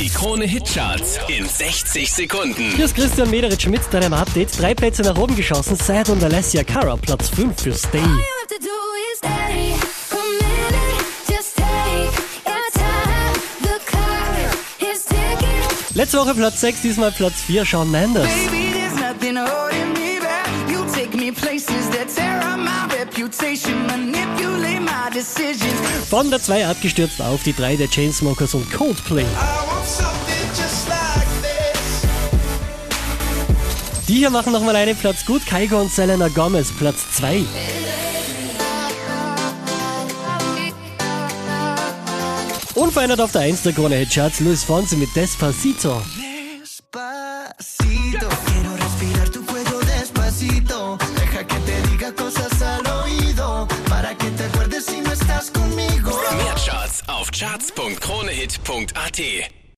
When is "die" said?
0.00-0.08, 27.44-27.52, 34.10-34.16